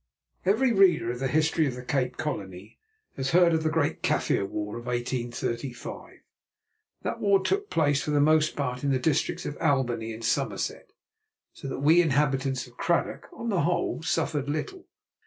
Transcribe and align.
Every 0.47 0.73
reader 0.73 1.11
of 1.11 1.19
the 1.19 1.27
history 1.27 1.67
of 1.67 1.75
the 1.75 1.85
Cape 1.85 2.17
Colony 2.17 2.79
has 3.17 3.29
heard 3.33 3.53
of 3.53 3.61
the 3.61 3.69
great 3.69 4.01
Kaffir 4.01 4.47
War 4.47 4.75
of 4.75 4.87
1835. 4.87 6.21
That 7.03 7.19
war 7.19 7.43
took 7.43 7.69
place 7.69 8.01
for 8.01 8.09
the 8.09 8.19
most 8.19 8.55
part 8.55 8.83
in 8.83 8.89
the 8.89 8.97
districts 8.97 9.45
of 9.45 9.55
Albany 9.61 10.11
and 10.11 10.25
Somerset, 10.25 10.93
so 11.53 11.67
that 11.67 11.81
we 11.81 12.01
inhabitants 12.01 12.65
of 12.65 12.77
Cradock, 12.77 13.29
on 13.31 13.49
the 13.49 13.61
whole, 13.61 14.01
suffered 14.01 14.49
little. 14.49 14.87